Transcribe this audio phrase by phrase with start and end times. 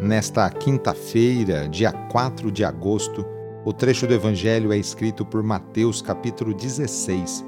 [0.00, 3.26] Nesta quinta-feira, dia 4 de agosto,
[3.64, 7.44] o trecho do Evangelho é escrito por Mateus, capítulo 16,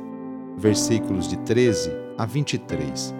[0.56, 3.14] versículos de 13 a 23.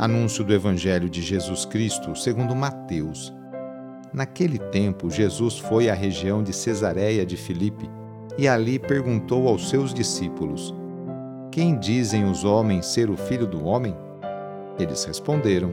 [0.00, 3.32] Anúncio do Evangelho de Jesus Cristo segundo Mateus.
[4.12, 7.88] Naquele tempo, Jesus foi à região de Cesareia de Filipe
[8.36, 10.74] e ali perguntou aos seus discípulos:
[11.52, 13.96] quem dizem os homens ser o filho do homem?
[14.76, 15.72] Eles responderam: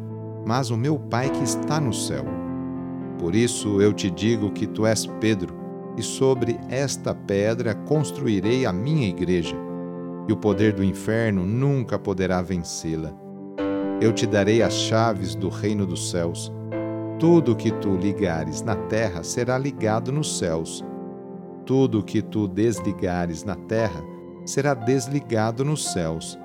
[0.45, 2.25] mas o meu Pai que está no céu.
[3.19, 5.55] Por isso eu te digo que tu és Pedro,
[5.97, 9.55] e sobre esta pedra construirei a minha igreja,
[10.27, 13.13] e o poder do inferno nunca poderá vencê-la.
[13.99, 16.51] Eu te darei as chaves do reino dos céus.
[17.19, 20.83] Tudo o que tu ligares na terra será ligado nos céus
[21.65, 24.03] tudo que tu desligares na terra
[24.45, 26.37] será desligado nos céus.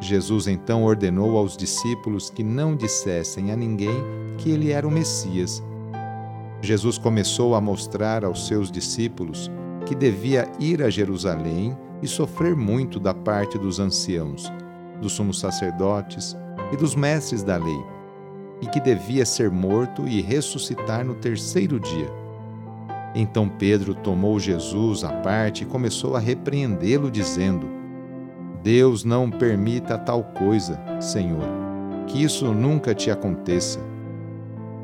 [0.00, 4.02] Jesus então ordenou aos discípulos que não dissessem a ninguém
[4.38, 5.62] que ele era o Messias.
[6.62, 9.50] Jesus começou a mostrar aos seus discípulos
[9.84, 14.50] que devia ir a Jerusalém e sofrer muito da parte dos anciãos,
[15.00, 16.34] dos sumos sacerdotes
[16.72, 17.82] e dos mestres da lei,
[18.62, 22.10] e que devia ser morto e ressuscitar no terceiro dia.
[23.14, 27.79] Então Pedro tomou Jesus à parte e começou a repreendê-lo, dizendo:
[28.62, 31.48] Deus não permita tal coisa, Senhor,
[32.06, 33.80] que isso nunca te aconteça.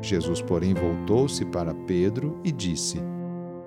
[0.01, 2.99] Jesus, porém, voltou-se para Pedro e disse: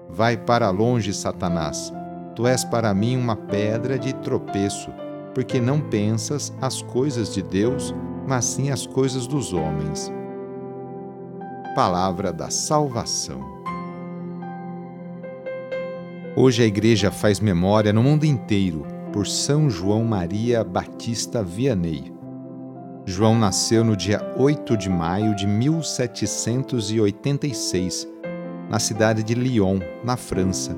[0.09, 1.93] Vai para longe, Satanás.
[2.35, 4.91] Tu és para mim uma pedra de tropeço,
[5.33, 7.95] porque não pensas as coisas de Deus,
[8.27, 10.13] mas sim as coisas dos homens.
[11.77, 13.49] Palavra da salvação.
[16.35, 22.15] Hoje a Igreja faz memória no mundo inteiro por São João Maria Batista Vianney.
[23.05, 28.09] João nasceu no dia 8 de maio de 1786,
[28.69, 30.77] na cidade de Lyon, na França.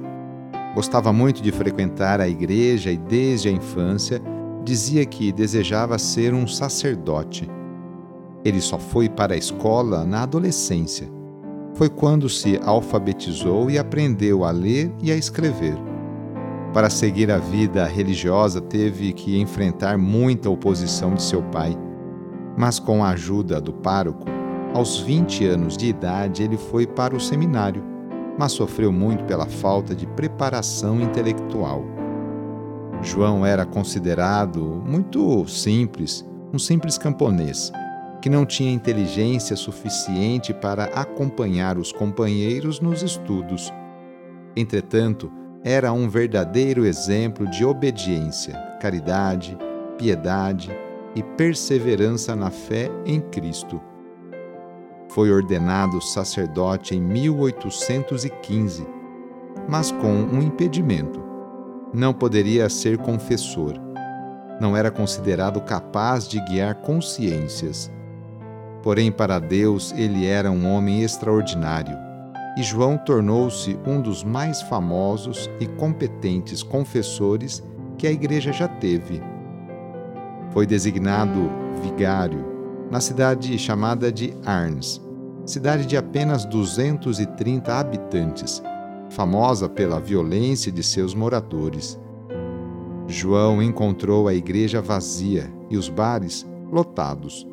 [0.74, 4.22] Gostava muito de frequentar a igreja e, desde a infância,
[4.64, 7.50] dizia que desejava ser um sacerdote.
[8.44, 11.08] Ele só foi para a escola na adolescência
[11.74, 15.74] foi quando se alfabetizou e aprendeu a ler e a escrever.
[16.72, 21.76] Para seguir a vida religiosa, teve que enfrentar muita oposição de seu pai,
[22.56, 24.24] mas com a ajuda do pároco,
[24.72, 27.84] aos 20 anos de idade ele foi para o seminário,
[28.38, 31.84] mas sofreu muito pela falta de preparação intelectual.
[33.02, 36.24] João era considerado muito simples,
[36.54, 37.70] um simples camponês
[38.22, 43.70] que não tinha inteligência suficiente para acompanhar os companheiros nos estudos.
[44.54, 45.30] Entretanto,
[45.64, 49.56] era um verdadeiro exemplo de obediência, caridade,
[49.96, 50.70] piedade
[51.14, 53.80] e perseverança na fé em Cristo.
[55.08, 58.86] Foi ordenado sacerdote em 1815,
[59.68, 61.22] mas com um impedimento.
[61.92, 63.74] Não poderia ser confessor.
[64.60, 67.90] Não era considerado capaz de guiar consciências
[68.82, 71.96] Porém, para Deus, ele era um homem extraordinário.
[72.56, 77.62] E João tornou-se um dos mais famosos e competentes confessores
[77.96, 79.22] que a igreja já teve.
[80.50, 81.50] Foi designado
[81.82, 82.44] vigário
[82.90, 85.00] na cidade chamada de Arns,
[85.46, 88.62] cidade de apenas 230 habitantes,
[89.08, 91.98] famosa pela violência de seus moradores.
[93.08, 97.46] João encontrou a igreja vazia e os bares lotados.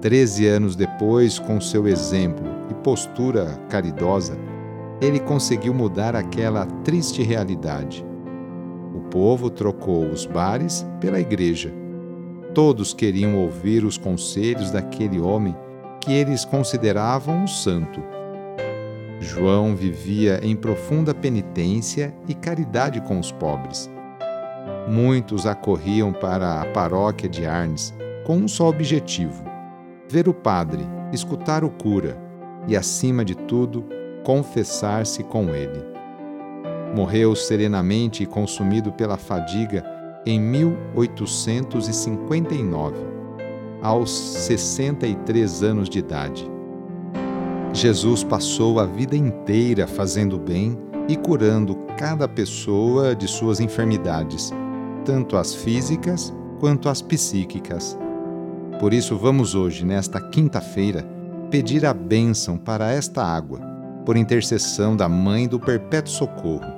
[0.00, 4.36] Treze anos depois, com seu exemplo postura caridosa,
[5.00, 8.04] ele conseguiu mudar aquela triste realidade.
[8.94, 11.72] O povo trocou os bares pela igreja.
[12.54, 15.56] Todos queriam ouvir os conselhos daquele homem
[16.00, 18.02] que eles consideravam um santo.
[19.20, 23.90] João vivia em profunda penitência e caridade com os pobres.
[24.88, 27.94] Muitos acorriam para a paróquia de Arnes
[28.24, 29.44] com um só objetivo:
[30.08, 32.29] ver o padre, escutar o cura
[32.66, 33.84] e, acima de tudo,
[34.24, 35.82] confessar-se com ele.
[36.94, 39.82] Morreu serenamente e consumido pela fadiga
[40.26, 42.96] em 1859,
[43.82, 46.46] aos 63 anos de idade.
[47.72, 50.76] Jesus passou a vida inteira fazendo bem
[51.08, 54.52] e curando cada pessoa de suas enfermidades,
[55.04, 57.96] tanto as físicas quanto as psíquicas.
[58.78, 61.06] Por isso, vamos hoje, nesta quinta-feira,
[61.50, 63.58] pedir a bênção para esta água,
[64.06, 66.72] por intercessão da Mãe do Perpétuo Socorro.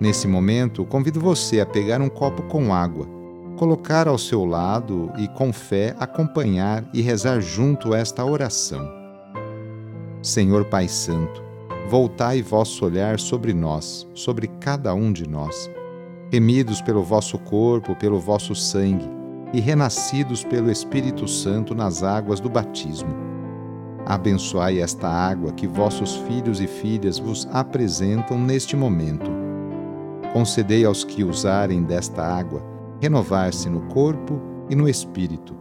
[0.00, 3.06] Nesse momento, convido você a pegar um copo com água,
[3.56, 8.84] colocar ao seu lado e, com fé, acompanhar e rezar junto esta oração.
[10.22, 11.40] Senhor Pai Santo,
[11.88, 15.70] voltai vosso olhar sobre nós, sobre cada um de nós,
[16.32, 19.08] remidos pelo vosso corpo, pelo vosso sangue
[19.52, 23.27] e renascidos pelo Espírito Santo nas águas do batismo.
[24.08, 29.30] Abençoai esta água que vossos filhos e filhas vos apresentam neste momento.
[30.32, 32.62] Concedei aos que usarem desta água
[33.00, 35.54] renovar-se no corpo e no espírito,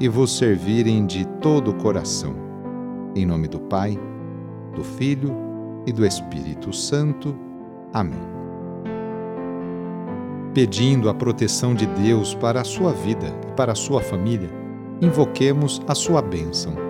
[0.00, 2.50] e vos servirem de todo o coração
[3.14, 3.98] em nome do Pai,
[4.74, 5.34] do Filho
[5.86, 7.36] e do Espírito Santo.
[7.92, 8.20] Amém.
[10.54, 14.50] Pedindo a proteção de Deus para a sua vida e para a sua família,
[15.00, 16.89] invoquemos a sua bênção.